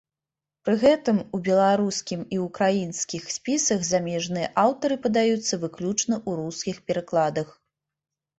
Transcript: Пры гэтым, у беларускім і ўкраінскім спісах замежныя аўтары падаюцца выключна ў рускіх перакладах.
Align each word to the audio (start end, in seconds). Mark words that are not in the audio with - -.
Пры 0.67 0.73
гэтым, 0.83 1.17
у 1.37 1.39
беларускім 1.47 2.23
і 2.37 2.39
ўкраінскім 2.45 3.23
спісах 3.35 3.85
замежныя 3.91 4.47
аўтары 4.63 4.95
падаюцца 5.05 5.61
выключна 5.67 6.15
ў 6.29 6.41
рускіх 6.41 6.83
перакладах. 6.91 7.47